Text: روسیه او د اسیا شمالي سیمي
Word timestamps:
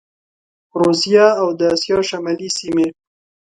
روسیه 0.81 1.25
او 1.41 1.47
د 1.59 1.61
اسیا 1.73 1.97
شمالي 2.09 2.49
سیمي 2.57 2.87